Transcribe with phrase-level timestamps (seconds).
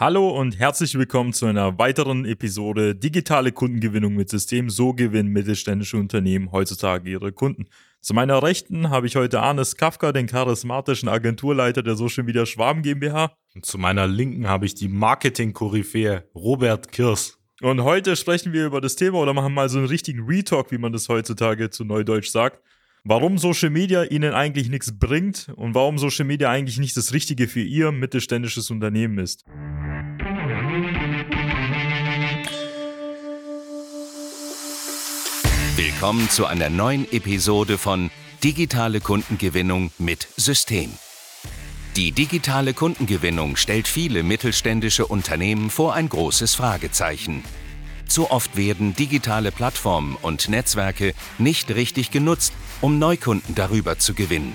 [0.00, 4.70] Hallo und herzlich willkommen zu einer weiteren Episode Digitale Kundengewinnung mit System.
[4.70, 7.66] So gewinnen mittelständische Unternehmen heutzutage ihre Kunden.
[8.00, 12.82] Zu meiner Rechten habe ich heute Arnes Kafka, den charismatischen Agenturleiter der Social Media Schwaben
[12.82, 13.32] GmbH.
[13.56, 17.36] Und zu meiner Linken habe ich die Marketing-Koryphäe Robert Kirs.
[17.60, 20.78] Und heute sprechen wir über das Thema oder machen mal so einen richtigen Retalk, wie
[20.78, 22.62] man das heutzutage zu Neudeutsch sagt.
[23.02, 27.48] Warum Social Media Ihnen eigentlich nichts bringt und warum Social Media eigentlich nicht das Richtige
[27.48, 29.44] für Ihr mittelständisches Unternehmen ist.
[35.74, 38.10] Willkommen zu einer neuen Episode von
[38.44, 40.92] Digitale Kundengewinnung mit System.
[41.96, 47.42] Die digitale Kundengewinnung stellt viele mittelständische Unternehmen vor ein großes Fragezeichen.
[48.06, 54.54] Zu oft werden digitale Plattformen und Netzwerke nicht richtig genutzt, um Neukunden darüber zu gewinnen.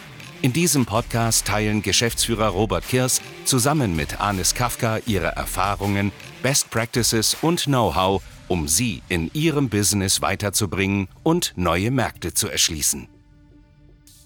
[0.43, 6.11] In diesem Podcast teilen Geschäftsführer Robert Kirs zusammen mit Anis Kafka ihre Erfahrungen,
[6.41, 13.07] Best Practices und Know-how, um sie in ihrem Business weiterzubringen und neue Märkte zu erschließen.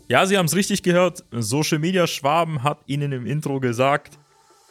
[0.07, 1.25] Ja, Sie haben es richtig gehört.
[1.31, 4.17] Social Media Schwaben hat Ihnen im Intro gesagt,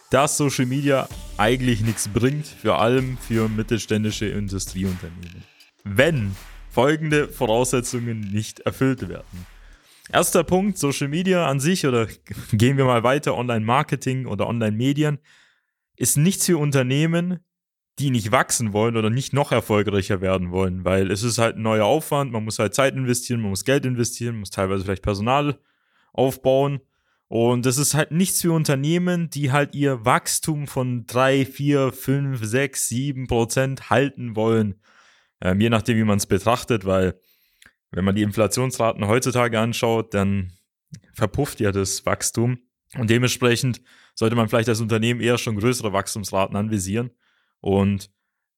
[0.08, 5.44] dass Social Media eigentlich nichts bringt, vor allem für mittelständische Industrieunternehmen.
[5.82, 6.34] Wenn
[6.70, 9.53] folgende Voraussetzungen nicht erfüllt werden.
[10.12, 12.06] Erster Punkt, Social Media an sich oder
[12.52, 15.18] gehen wir mal weiter, Online-Marketing oder Online-Medien
[15.96, 17.40] ist nichts für Unternehmen,
[17.98, 21.62] die nicht wachsen wollen oder nicht noch erfolgreicher werden wollen, weil es ist halt ein
[21.62, 25.58] neuer Aufwand, man muss halt Zeit investieren, man muss Geld investieren, muss teilweise vielleicht Personal
[26.12, 26.80] aufbauen.
[27.28, 32.44] Und das ist halt nichts für Unternehmen, die halt ihr Wachstum von 3, 4, 5,
[32.44, 34.80] 6, 7 Prozent halten wollen.
[35.40, 37.18] Ähm, je nachdem, wie man es betrachtet, weil
[37.94, 40.52] wenn man die Inflationsraten heutzutage anschaut, dann
[41.14, 42.58] verpufft ja das Wachstum.
[42.98, 43.80] Und dementsprechend
[44.14, 47.10] sollte man vielleicht als Unternehmen eher schon größere Wachstumsraten anvisieren.
[47.60, 48.10] Und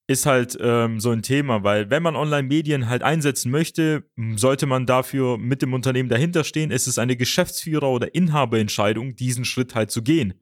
[0.08, 4.04] ist halt ähm, so ein Thema, weil wenn man Online-Medien halt einsetzen möchte,
[4.36, 6.70] sollte man dafür mit dem Unternehmen dahinter stehen.
[6.70, 10.34] Es ist eine Geschäftsführer- oder Inhaberentscheidung, diesen Schritt halt zu gehen.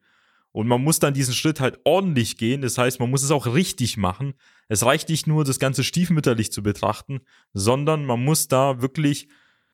[0.55, 2.63] Und man muss dann diesen Schritt halt ordentlich gehen.
[2.63, 4.35] Das heißt, man muss es auch richtig machen.
[4.69, 7.23] Es reicht nicht nur, das Ganze stiefmütterlich zu betrachten,
[7.53, 9.27] sondern man muss da wirklich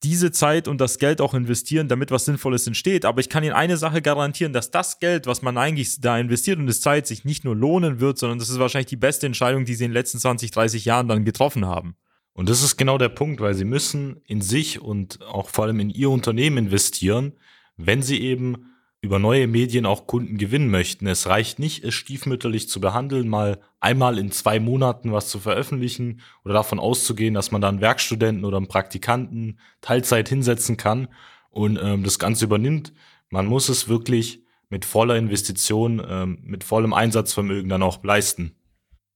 [0.03, 3.05] diese Zeit und das Geld auch investieren, damit was Sinnvolles entsteht.
[3.05, 6.59] Aber ich kann Ihnen eine Sache garantieren, dass das Geld, was man eigentlich da investiert
[6.59, 9.67] und das Zeit sich nicht nur lohnen wird, sondern das ist wahrscheinlich die beste Entscheidung,
[9.67, 11.95] die Sie in den letzten 20, 30 Jahren dann getroffen haben.
[12.33, 15.79] Und das ist genau der Punkt, weil Sie müssen in sich und auch vor allem
[15.79, 17.35] in Ihr Unternehmen investieren,
[17.77, 18.70] wenn Sie eben
[19.03, 21.07] über neue Medien auch Kunden gewinnen möchten.
[21.07, 26.21] Es reicht nicht, es stiefmütterlich zu behandeln, mal einmal in zwei Monaten was zu veröffentlichen
[26.45, 31.09] oder davon auszugehen, dass man dann Werkstudenten oder einen Praktikanten Teilzeit hinsetzen kann
[31.49, 32.93] und ähm, das Ganze übernimmt.
[33.31, 38.55] Man muss es wirklich mit voller Investition, ähm, mit vollem Einsatzvermögen dann auch leisten.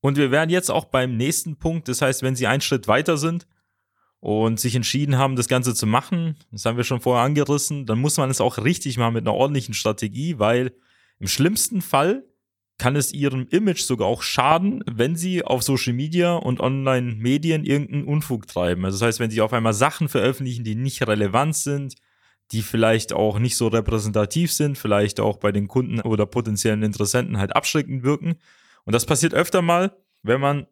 [0.01, 3.17] Und wir werden jetzt auch beim nächsten Punkt, das heißt, wenn Sie einen Schritt weiter
[3.17, 3.47] sind,
[4.25, 7.99] und sich entschieden haben, das Ganze zu machen, das haben wir schon vorher angerissen, dann
[7.99, 10.73] muss man es auch richtig machen mit einer ordentlichen Strategie, weil
[11.19, 12.25] im schlimmsten Fall
[12.79, 18.05] kann es ihrem Image sogar auch schaden, wenn sie auf Social Media und Online-Medien irgendeinen
[18.05, 18.87] Unfug treiben.
[18.87, 21.95] Also das heißt, wenn sie auf einmal Sachen veröffentlichen, die nicht relevant sind,
[22.51, 27.37] die vielleicht auch nicht so repräsentativ sind, vielleicht auch bei den Kunden oder potenziellen Interessenten
[27.37, 28.37] halt abschreckend wirken.
[28.85, 30.67] Und das passiert öfter mal, wenn man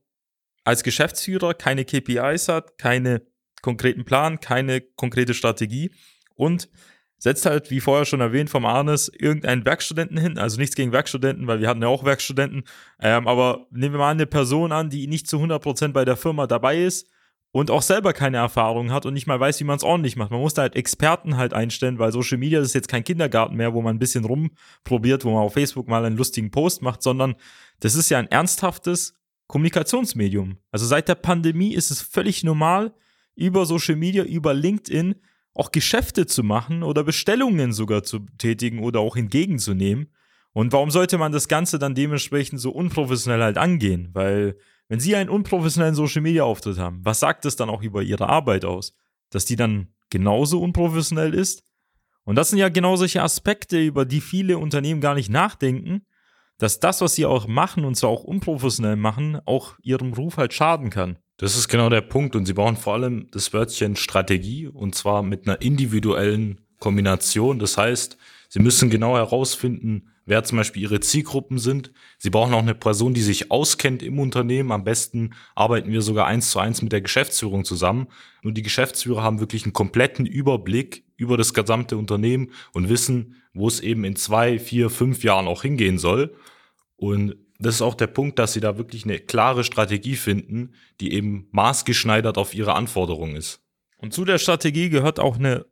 [0.64, 3.20] als Geschäftsführer keine KPIs hat, keine
[3.62, 5.90] konkreten Plan, keine konkrete Strategie
[6.34, 6.68] und
[7.22, 10.38] setzt halt, wie vorher schon erwähnt vom Arnes, irgendeinen Werkstudenten hin.
[10.38, 12.64] Also nichts gegen Werkstudenten, weil wir hatten ja auch Werkstudenten.
[13.00, 16.48] Ähm, aber nehmen wir mal eine Person an, die nicht zu 100% bei der Firma
[16.48, 17.08] dabei ist
[17.52, 20.32] und auch selber keine Erfahrung hat und nicht mal weiß, wie man es ordentlich macht.
[20.32, 23.72] Man muss da halt Experten halt einstellen, weil Social Media ist jetzt kein Kindergarten mehr,
[23.72, 27.36] wo man ein bisschen rumprobiert, wo man auf Facebook mal einen lustigen Post macht, sondern
[27.78, 29.16] das ist ja ein ernsthaftes
[29.46, 30.56] Kommunikationsmedium.
[30.72, 32.94] Also seit der Pandemie ist es völlig normal,
[33.34, 35.16] über Social Media, über LinkedIn
[35.54, 40.12] auch Geschäfte zu machen oder Bestellungen sogar zu tätigen oder auch entgegenzunehmen.
[40.52, 44.10] Und warum sollte man das Ganze dann dementsprechend so unprofessionell halt angehen?
[44.12, 44.56] Weil
[44.88, 48.28] wenn Sie einen unprofessionellen Social Media Auftritt haben, was sagt das dann auch über Ihre
[48.28, 48.94] Arbeit aus?
[49.30, 51.64] Dass die dann genauso unprofessionell ist?
[52.24, 56.02] Und das sind ja genau solche Aspekte, über die viele Unternehmen gar nicht nachdenken,
[56.58, 60.52] dass das, was sie auch machen und zwar auch unprofessionell machen, auch ihrem Ruf halt
[60.52, 61.18] schaden kann.
[61.42, 65.24] Das ist genau der Punkt und sie brauchen vor allem das Wörtchen Strategie und zwar
[65.24, 67.58] mit einer individuellen Kombination.
[67.58, 68.16] Das heißt,
[68.48, 71.90] sie müssen genau herausfinden, wer zum Beispiel ihre Zielgruppen sind.
[72.18, 74.70] Sie brauchen auch eine Person, die sich auskennt im Unternehmen.
[74.70, 78.06] Am besten arbeiten wir sogar eins zu eins mit der Geschäftsführung zusammen.
[78.44, 83.66] Und die Geschäftsführer haben wirklich einen kompletten Überblick über das gesamte Unternehmen und wissen, wo
[83.66, 86.36] es eben in zwei, vier, fünf Jahren auch hingehen soll.
[86.94, 91.12] Und das ist auch der Punkt, dass sie da wirklich eine klare Strategie finden, die
[91.12, 93.60] eben maßgeschneidert auf ihre Anforderungen ist.
[93.98, 95.66] Und zu der Strategie gehört auch eine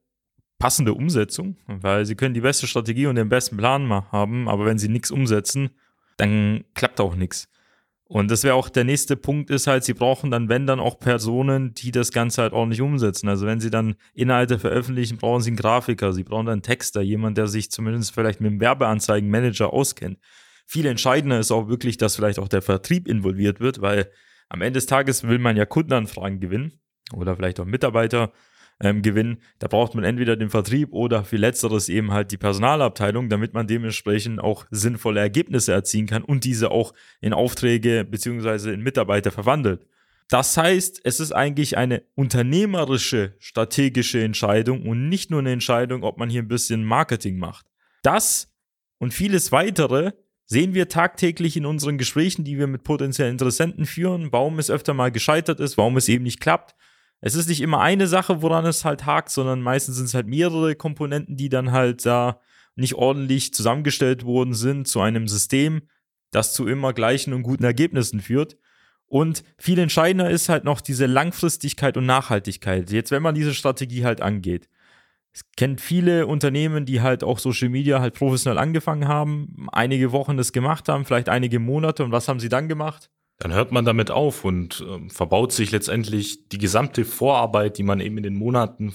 [0.58, 4.78] passende Umsetzung, weil sie können die beste Strategie und den besten Plan haben, aber wenn
[4.78, 5.70] sie nichts umsetzen,
[6.16, 7.48] dann klappt auch nichts.
[8.04, 10.98] Und das wäre auch der nächste Punkt, ist halt, sie brauchen dann, wenn dann auch
[10.98, 13.28] Personen, die das Ganze halt ordentlich umsetzen.
[13.28, 17.38] Also wenn sie dann Inhalte veröffentlichen, brauchen sie einen Grafiker, sie brauchen einen Texter, jemand,
[17.38, 20.18] der sich zumindest vielleicht mit dem Werbeanzeigenmanager auskennt.
[20.70, 24.08] Viel entscheidender ist auch wirklich, dass vielleicht auch der Vertrieb involviert wird, weil
[24.48, 26.78] am Ende des Tages will man ja Kundenanfragen gewinnen
[27.12, 28.32] oder vielleicht auch Mitarbeiter
[28.80, 33.28] ähm, gewinnen, da braucht man entweder den Vertrieb oder für letzteres eben halt die Personalabteilung,
[33.28, 38.80] damit man dementsprechend auch sinnvolle Ergebnisse erzielen kann und diese auch in Aufträge beziehungsweise in
[38.80, 39.88] Mitarbeiter verwandelt.
[40.28, 46.16] Das heißt, es ist eigentlich eine unternehmerische, strategische Entscheidung und nicht nur eine Entscheidung, ob
[46.16, 47.66] man hier ein bisschen Marketing macht.
[48.04, 48.54] Das
[48.98, 50.12] und vieles weitere
[50.50, 54.94] sehen wir tagtäglich in unseren Gesprächen, die wir mit potenziellen Interessenten führen, warum es öfter
[54.94, 56.74] mal gescheitert ist, warum es eben nicht klappt
[57.20, 60.26] es ist nicht immer eine Sache, woran es halt hakt, sondern meistens sind es halt
[60.26, 62.40] mehrere Komponenten, die dann halt da
[62.76, 65.82] nicht ordentlich zusammengestellt worden sind zu einem System,
[66.30, 68.56] das zu immer gleichen und guten Ergebnissen führt.
[69.06, 72.90] Und viel entscheidender ist halt noch diese Langfristigkeit und Nachhaltigkeit.
[72.90, 74.68] Jetzt, wenn man diese Strategie halt angeht.
[75.56, 80.52] Kennt viele Unternehmen, die halt auch Social Media halt professionell angefangen haben, einige Wochen das
[80.52, 82.04] gemacht haben, vielleicht einige Monate.
[82.04, 83.10] Und was haben sie dann gemacht?
[83.40, 87.98] dann hört man damit auf und äh, verbaut sich letztendlich die gesamte Vorarbeit, die man
[87.98, 88.94] eben in den Monaten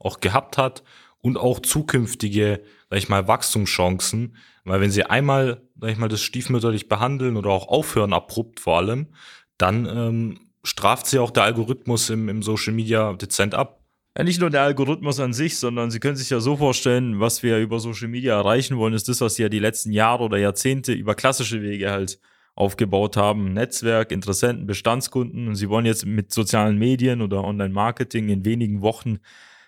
[0.00, 0.82] auch gehabt hat
[1.20, 2.60] und auch zukünftige,
[2.90, 7.50] sag ich mal, Wachstumschancen, weil wenn sie einmal, sag ich mal, das stiefmütterlich behandeln oder
[7.50, 9.14] auch aufhören abrupt vor allem,
[9.58, 13.83] dann ähm, straft sie auch der Algorithmus im, im Social Media dezent ab.
[14.16, 17.42] Ja, nicht nur der Algorithmus an sich, sondern Sie können sich ja so vorstellen, was
[17.42, 20.38] wir über Social Media erreichen wollen, ist das, was Sie ja die letzten Jahre oder
[20.38, 22.20] Jahrzehnte über klassische Wege halt
[22.54, 28.44] aufgebaut haben, Netzwerk, Interessenten, Bestandskunden und sie wollen jetzt mit sozialen Medien oder Online-Marketing in
[28.44, 29.18] wenigen Wochen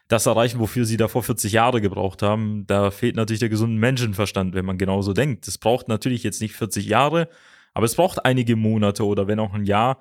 [0.08, 2.64] das erreichen, wofür sie davor 40 Jahre gebraucht haben.
[2.69, 5.49] Da fehlt natürlich der gesunde Menschenverstand, wenn man genauso denkt.
[5.49, 7.28] Es braucht natürlich jetzt nicht 40 Jahre,
[7.75, 10.00] aber es braucht einige Monate oder wenn auch ein Jahr,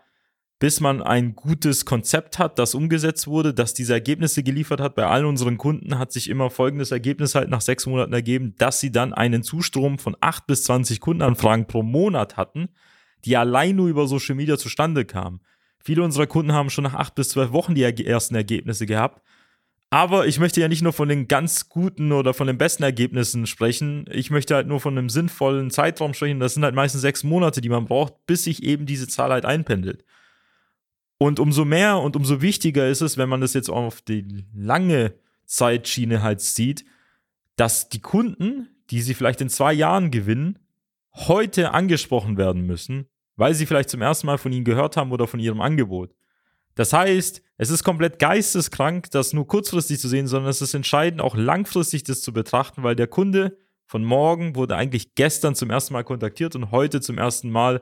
[0.59, 4.95] bis man ein gutes Konzept hat, das umgesetzt wurde, das diese Ergebnisse geliefert hat.
[4.95, 8.79] Bei allen unseren Kunden hat sich immer folgendes Ergebnis halt nach sechs Monaten ergeben, dass
[8.79, 12.69] sie dann einen Zustrom von acht bis zwanzig Kundenanfragen pro Monat hatten,
[13.25, 15.41] die allein nur über Social Media zustande kamen.
[15.83, 19.21] Viele unserer Kunden haben schon nach acht bis zwölf Wochen die ersten Ergebnisse gehabt.
[19.91, 23.45] Aber ich möchte ja nicht nur von den ganz guten oder von den besten Ergebnissen
[23.45, 24.05] sprechen.
[24.11, 26.39] Ich möchte halt nur von einem sinnvollen Zeitraum sprechen.
[26.39, 29.45] Das sind halt meistens sechs Monate, die man braucht, bis sich eben diese Zahl halt
[29.45, 30.03] einpendelt.
[31.17, 35.13] Und umso mehr und umso wichtiger ist es, wenn man das jetzt auf die lange
[35.45, 36.85] Zeitschiene halt sieht,
[37.55, 40.59] dass die Kunden, die sie vielleicht in zwei Jahren gewinnen,
[41.13, 43.07] heute angesprochen werden müssen,
[43.37, 46.13] weil sie vielleicht zum ersten Mal von ihnen gehört haben oder von ihrem Angebot.
[46.75, 51.21] Das heißt, es ist komplett geisteskrank, das nur kurzfristig zu sehen, sondern es ist entscheidend,
[51.21, 55.93] auch langfristig das zu betrachten, weil der Kunde von morgen wurde eigentlich gestern zum ersten
[55.93, 57.81] Mal kontaktiert und heute zum ersten Mal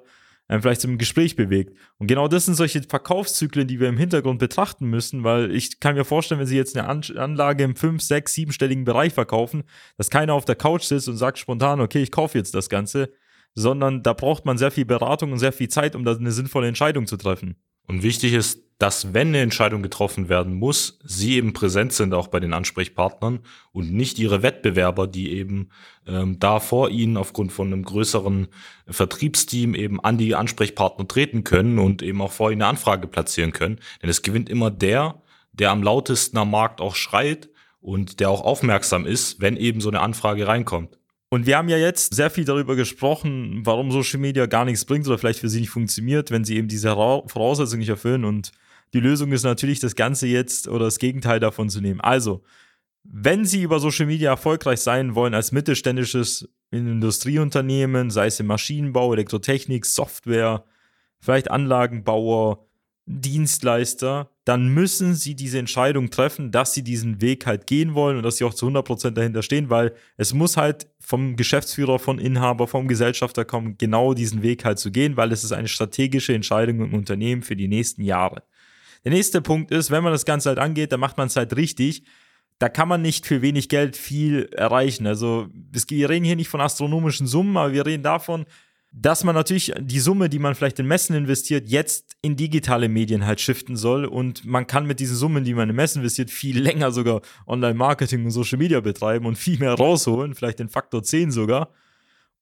[0.49, 1.77] ähm, vielleicht zum Gespräch bewegt.
[1.97, 5.95] Und genau das sind solche Verkaufszyklen, die wir im Hintergrund betrachten müssen, weil ich kann
[5.95, 9.63] mir vorstellen, wenn Sie jetzt eine An Anlage im 5, 6, 7-stelligen Bereich verkaufen,
[9.97, 13.11] dass keiner auf der Couch sitzt und sagt spontan, okay, ich kaufe jetzt das Ganze,
[13.55, 16.67] sondern da braucht man sehr viel Beratung und sehr viel Zeit, um da eine sinnvolle
[16.67, 17.55] Entscheidung zu treffen.
[17.87, 22.27] Und wichtig ist, dass wenn eine Entscheidung getroffen werden muss, sie eben präsent sind auch
[22.27, 23.39] bei den Ansprechpartnern
[23.71, 25.69] und nicht ihre Wettbewerber, die eben
[26.05, 28.49] ähm, da vor ihnen aufgrund von einem größeren
[28.89, 33.53] Vertriebsteam eben an die Ansprechpartner treten können und eben auch vor ihnen eine Anfrage platzieren
[33.53, 33.79] können.
[34.01, 35.21] Denn es gewinnt immer der,
[35.53, 37.47] der am lautesten am Markt auch schreit
[37.79, 40.99] und der auch aufmerksam ist, wenn eben so eine Anfrage reinkommt.
[41.29, 45.07] Und wir haben ja jetzt sehr viel darüber gesprochen, warum Social Media gar nichts bringt
[45.07, 48.25] oder vielleicht für sie nicht funktioniert, wenn sie eben diese Voraussetzungen nicht erfüllen.
[48.25, 48.51] Und
[48.93, 52.01] die Lösung ist natürlich, das Ganze jetzt oder das Gegenteil davon zu nehmen.
[52.01, 52.43] Also,
[53.03, 59.13] wenn Sie über Social Media erfolgreich sein wollen als mittelständisches Industrieunternehmen, sei es im Maschinenbau,
[59.13, 60.63] Elektrotechnik, Software,
[61.19, 62.65] vielleicht Anlagenbauer,
[63.05, 68.23] Dienstleister, dann müssen sie diese Entscheidung treffen, dass sie diesen Weg halt gehen wollen und
[68.23, 72.65] dass sie auch zu 100% dahinter stehen, weil es muss halt vom Geschäftsführer, vom Inhaber,
[72.65, 76.79] vom Gesellschafter kommen, genau diesen Weg halt zu gehen, weil es ist eine strategische Entscheidung
[76.79, 78.43] im Unternehmen für die nächsten Jahre.
[79.03, 81.55] Der nächste Punkt ist, wenn man das Ganze halt angeht, dann macht man es halt
[81.55, 82.03] richtig.
[82.59, 85.07] Da kann man nicht für wenig Geld viel erreichen.
[85.07, 88.45] Also wir reden hier nicht von astronomischen Summen, aber wir reden davon,
[88.95, 93.25] dass man natürlich die Summe, die man vielleicht in Messen investiert, jetzt in digitale Medien
[93.25, 94.05] halt shiften soll.
[94.05, 98.23] Und man kann mit diesen Summen, die man in Messen investiert, viel länger sogar Online-Marketing
[98.23, 101.71] und Social Media betreiben und viel mehr rausholen, vielleicht den Faktor 10 sogar.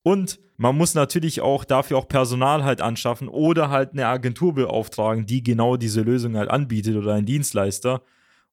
[0.03, 5.25] Und man muss natürlich auch dafür auch Personal halt anschaffen oder halt eine Agentur beauftragen,
[5.25, 8.03] die genau diese Lösung halt anbietet oder einen Dienstleister.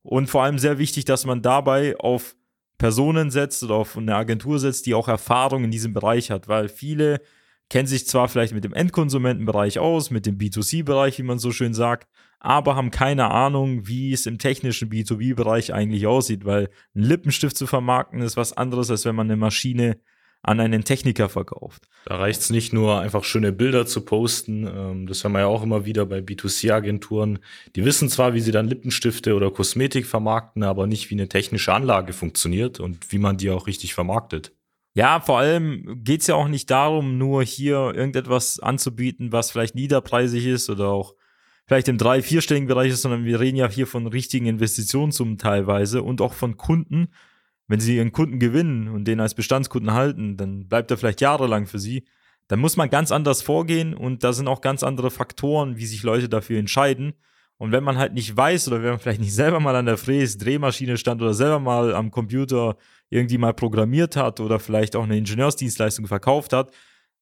[0.03, 2.35] Und vor allem sehr wichtig, dass man dabei auf
[2.79, 6.69] Personen setzt oder auf eine Agentur setzt, die auch Erfahrung in diesem Bereich hat, weil
[6.69, 7.21] viele
[7.69, 11.75] kennen sich zwar vielleicht mit dem Endkonsumentenbereich aus, mit dem B2C-Bereich, wie man so schön
[11.75, 12.09] sagt,
[12.41, 17.67] aber haben keine Ahnung, wie es im technischen B2B-Bereich eigentlich aussieht, weil ein Lippenstift zu
[17.67, 19.99] vermarkten ist was anderes, als wenn man eine Maschine
[20.43, 21.89] an einen Techniker verkauft.
[22.05, 24.67] Da reicht es nicht nur, einfach schöne Bilder zu posten.
[24.67, 27.41] Ähm, das haben wir ja auch immer wieder bei B2C-Agenturen.
[27.77, 31.73] Die wissen zwar, wie sie dann Lippenstifte oder Kosmetik vermarkten, aber nicht, wie eine technische
[31.73, 34.53] Anlage funktioniert und wie man die auch richtig vermarktet.
[34.95, 39.75] Ja, vor allem geht es ja auch nicht darum, nur hier irgendetwas anzubieten, was vielleicht
[39.75, 41.15] niederpreisig ist oder auch
[41.67, 46.03] vielleicht im drei-, vierstelligen Bereich ist, sondern wir reden ja hier von richtigen Investitionssummen teilweise
[46.03, 47.09] und auch von Kunden.
[47.69, 51.67] Wenn sie ihren Kunden gewinnen und den als Bestandskunden halten, dann bleibt er vielleicht jahrelang
[51.67, 52.05] für sie.
[52.49, 56.03] Dann muss man ganz anders vorgehen und da sind auch ganz andere Faktoren, wie sich
[56.03, 57.13] Leute dafür entscheiden.
[57.59, 59.99] Und wenn man halt nicht weiß oder wenn man vielleicht nicht selber mal an der
[59.99, 62.77] Fräs Drehmaschine stand oder selber mal am Computer
[63.11, 66.73] irgendwie mal programmiert hat oder vielleicht auch eine Ingenieursdienstleistung verkauft hat,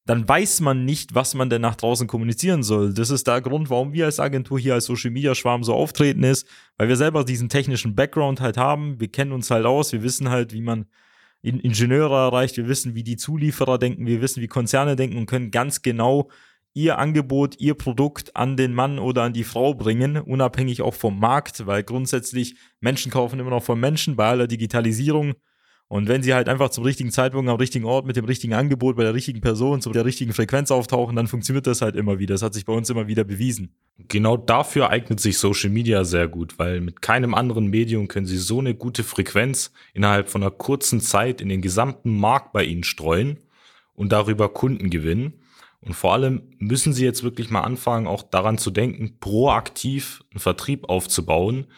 [0.06, 2.94] dann weiß man nicht, was man denn nach draußen kommunizieren soll.
[2.94, 6.22] Das ist der Grund, warum wir als Agentur hier als Social Media Schwarm so auftreten
[6.22, 6.46] ist,
[6.78, 9.00] weil wir selber diesen technischen Background halt haben.
[9.00, 10.86] Wir kennen uns halt aus, wir wissen halt, wie man
[11.42, 15.50] Ingenieure erreicht, wir wissen, wie die Zulieferer denken, wir wissen, wie Konzerne denken und können
[15.50, 16.30] ganz genau
[16.72, 21.18] ihr Angebot, ihr Produkt an den Mann oder an die Frau bringen, unabhängig auch vom
[21.18, 25.34] Markt, weil grundsätzlich Menschen kaufen immer noch von Menschen bei aller Digitalisierung.
[25.88, 28.96] Und wenn sie halt einfach zum richtigen Zeitpunkt am richtigen Ort mit dem richtigen Angebot
[28.96, 32.34] bei der richtigen Person zu der richtigen Frequenz auftauchen, dann funktioniert das halt immer wieder.
[32.34, 33.72] Das hat sich bei uns immer wieder bewiesen.
[34.08, 38.36] Genau dafür eignet sich Social Media sehr gut, weil mit keinem anderen Medium können sie
[38.36, 42.82] so eine gute Frequenz innerhalb von einer kurzen Zeit in den gesamten Markt bei ihnen
[42.82, 43.38] streuen
[43.94, 45.34] und darüber Kunden gewinnen.
[45.80, 50.40] Und vor allem müssen Sie jetzt wirklich mal anfangen, auch daran zu denken, proaktiv einen
[50.40, 51.68] Vertrieb aufzubauen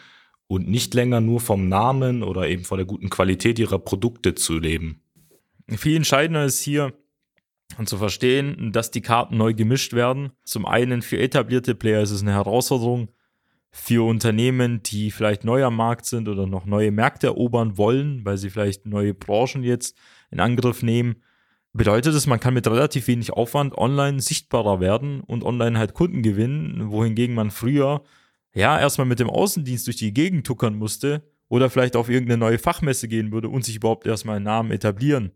[0.49, 4.57] und nicht länger nur vom Namen oder eben von der guten Qualität Ihrer Produkte zu
[4.57, 5.01] leben.
[5.69, 6.93] Viel entscheidender ist hier,
[7.85, 10.31] zu verstehen, dass die Karten neu gemischt werden.
[10.43, 13.11] Zum einen für etablierte Player ist es eine Herausforderung.
[13.69, 18.37] Für Unternehmen, die vielleicht neu am Markt sind oder noch neue Märkte erobern wollen, weil
[18.37, 19.95] sie vielleicht neue Branchen jetzt
[20.31, 21.21] in Angriff nehmen,
[21.73, 26.23] bedeutet es, man kann mit relativ wenig Aufwand online sichtbarer werden und online halt Kunden
[26.23, 28.01] gewinnen, wohingegen man früher
[28.53, 32.59] ja erstmal mit dem Außendienst durch die Gegend tuckern musste oder vielleicht auf irgendeine neue
[32.59, 35.31] Fachmesse gehen würde und sich überhaupt erstmal einen Namen etablieren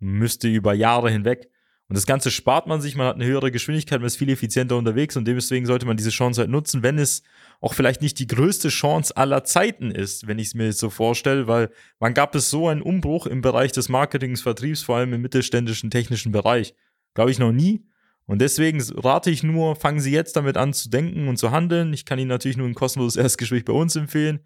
[0.00, 1.48] müsste über Jahre hinweg.
[1.88, 4.76] Und das Ganze spart man sich, man hat eine höhere Geschwindigkeit, man ist viel effizienter
[4.76, 7.22] unterwegs und deswegen sollte man diese Chance halt nutzen, wenn es
[7.62, 10.90] auch vielleicht nicht die größte Chance aller Zeiten ist, wenn ich es mir jetzt so
[10.90, 15.14] vorstelle, weil wann gab es so einen Umbruch im Bereich des Marketings, Vertriebs, vor allem
[15.14, 16.74] im mittelständischen technischen Bereich?
[17.14, 17.87] Glaube ich noch nie.
[18.28, 21.94] Und deswegen rate ich nur, fangen Sie jetzt damit an zu denken und zu handeln.
[21.94, 24.40] Ich kann Ihnen natürlich nur ein kostenloses Erstgespräch bei uns empfehlen.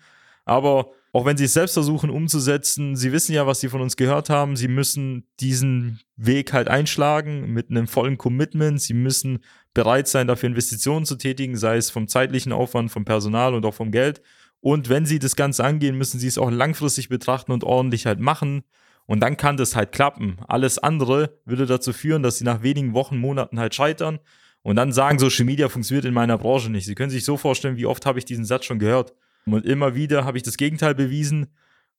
[0.45, 3.97] Aber auch wenn sie es selbst versuchen umzusetzen, sie wissen ja, was sie von uns
[3.97, 4.57] gehört haben.
[4.57, 8.81] Sie müssen diesen Weg halt einschlagen mit einem vollen Commitment.
[8.81, 9.41] Sie müssen
[9.75, 13.75] bereit sein, dafür Investitionen zu tätigen, sei es vom zeitlichen Aufwand, vom Personal und auch
[13.75, 14.23] vom Geld.
[14.61, 18.21] Und wenn sie das Ganze angehen, müssen sie es auch langfristig betrachten und ordentlich halt
[18.21, 18.63] machen.
[19.07, 20.39] Und dann kann das halt klappen.
[20.47, 24.21] Alles andere würde dazu führen, dass sie nach wenigen Wochen, Monaten halt scheitern
[24.63, 26.87] und dann sagen, Social Media funktioniert in meiner Branche nicht.
[26.87, 29.13] Sie können sich so vorstellen, wie oft habe ich diesen Satz schon gehört.
[29.45, 31.49] Und immer wieder habe ich das Gegenteil bewiesen.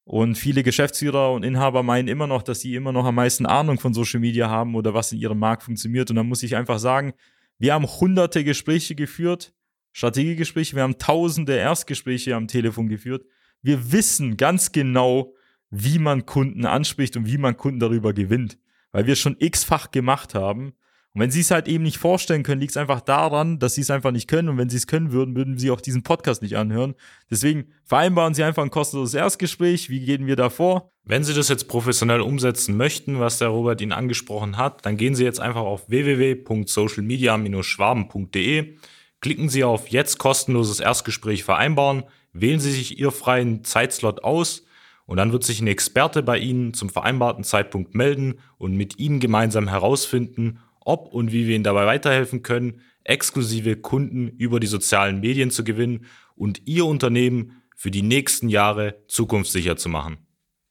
[0.05, 3.79] Und viele Geschäftsführer und Inhaber meinen immer noch, dass sie immer noch am meisten Ahnung
[3.79, 6.09] von Social Media haben oder was in ihrem Markt funktioniert.
[6.09, 7.13] Und dann muss ich einfach sagen,
[7.57, 9.53] wir haben hunderte Gespräche geführt,
[9.93, 13.25] Strategiegespräche, wir haben tausende Erstgespräche am Telefon geführt.
[13.61, 15.33] Wir wissen ganz genau,
[15.75, 18.59] wie man Kunden anspricht und wie man Kunden darüber gewinnt,
[18.91, 20.73] weil wir es schon x-fach gemacht haben.
[21.13, 23.81] Und wenn sie es halt eben nicht vorstellen können, liegt es einfach daran, dass sie
[23.81, 24.49] es einfach nicht können.
[24.49, 26.93] Und wenn sie es können würden, würden sie auch diesen Podcast nicht anhören.
[27.29, 29.89] Deswegen vereinbaren sie einfach ein kostenloses Erstgespräch.
[29.89, 30.91] Wie gehen wir da vor?
[31.05, 35.15] Wenn Sie das jetzt professionell umsetzen möchten, was der Robert Ihnen angesprochen hat, dann gehen
[35.15, 38.77] Sie jetzt einfach auf www.socialmedia-schwaben.de,
[39.19, 44.65] Klicken Sie auf Jetzt kostenloses Erstgespräch vereinbaren, wählen Sie sich Ihr freien Zeitslot aus
[45.05, 49.19] und dann wird sich ein Experte bei Ihnen zum vereinbarten Zeitpunkt melden und mit Ihnen
[49.19, 55.19] gemeinsam herausfinden, ob und wie wir Ihnen dabei weiterhelfen können, exklusive Kunden über die sozialen
[55.19, 56.05] Medien zu gewinnen
[56.35, 60.17] und Ihr Unternehmen für die nächsten Jahre zukunftssicher zu machen.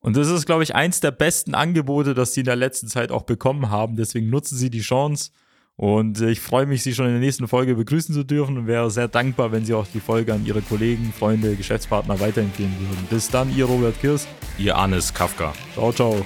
[0.00, 3.12] Und das ist, glaube ich, eins der besten Angebote, das Sie in der letzten Zeit
[3.12, 3.96] auch bekommen haben.
[3.96, 5.30] Deswegen nutzen Sie die Chance.
[5.76, 8.90] Und ich freue mich, Sie schon in der nächsten Folge begrüßen zu dürfen und wäre
[8.90, 13.06] sehr dankbar, wenn Sie auch die Folge an Ihre Kollegen, Freunde, Geschäftspartner weiterempfehlen würden.
[13.08, 14.28] Bis dann, Ihr Robert Kirst.
[14.58, 15.52] Ihr Anis Kafka.
[15.74, 16.24] Ciao, ciao.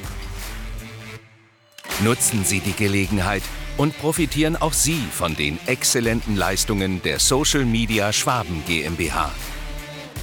[2.05, 3.43] Nutzen Sie die Gelegenheit
[3.79, 9.33] und profitieren auch Sie von den exzellenten Leistungen der Social Media Schwaben GmbH.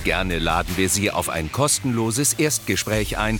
[0.03, 3.39] Gerne laden wir Sie auf ein kostenloses Erstgespräch ein,